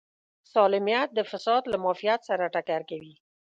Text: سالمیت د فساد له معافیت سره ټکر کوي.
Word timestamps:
سالمیت 0.53 1.07
د 1.13 1.19
فساد 1.31 1.63
له 1.71 1.77
معافیت 1.83 2.19
سره 2.29 2.43
ټکر 2.53 2.81
کوي. 2.89 3.15